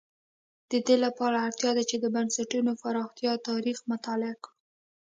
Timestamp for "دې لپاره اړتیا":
0.87-1.71